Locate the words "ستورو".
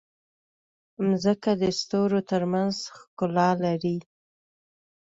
1.79-2.19